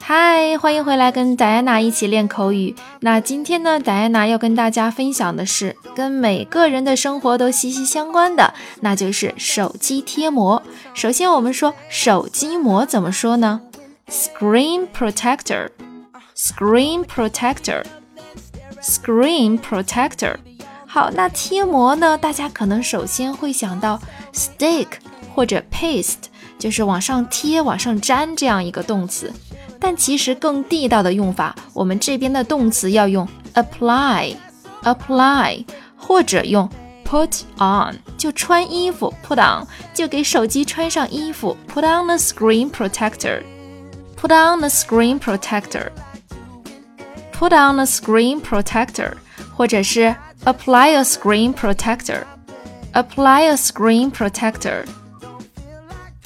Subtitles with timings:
[0.00, 2.74] 嗨，欢迎回来跟戴安娜一起练口语。
[3.00, 10.62] 那今天呢，戴安娜要跟大家分享的是跟每个人的生活都息息相关的，那就是手机贴膜。
[10.94, 13.60] 首先，我们说手机膜怎么说呢
[14.08, 20.36] ？Screen protector，screen protector，screen protector。
[20.90, 22.16] 好，那贴膜呢？
[22.16, 24.00] 大家可能首先会想到
[24.32, 24.86] stick
[25.34, 26.14] 或者 paste，
[26.58, 29.30] 就是往上贴、往上粘这样一个动词。
[29.78, 35.62] 但其实更地道的用法，我们这边的动词要用 apply，apply，
[35.94, 36.66] 或者用
[37.04, 47.84] put on，就穿衣服 put on，就给手机穿上衣服 put on the screen protector，put on the screen protector，put on the
[47.84, 49.12] screen protector，
[49.57, 50.15] 或者是
[50.45, 54.85] apply a screen protector，apply a screen protector。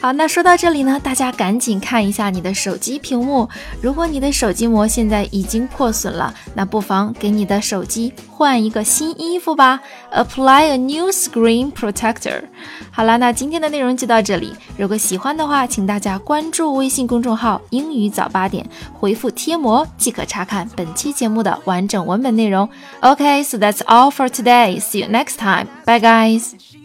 [0.00, 3.48] 好，那说到这里呢，大家赶紧看一下你的手机屏幕。
[3.82, 9.80] 如果你的手机膜现在已经破损了，那不妨给你的手机换一个新衣服吧。
[10.12, 12.44] Apply a new screen protector。
[12.92, 14.54] 好了，那今天的内容就到这里。
[14.76, 22.68] 如果喜欢的话，请大家关注微信公众号“英语早八点”，回复“贴膜”即可查看本期节目的完整文本内容。
[23.00, 24.78] OK，so that's all for today.
[24.80, 25.66] See you next time.
[25.84, 26.77] Bye, guys.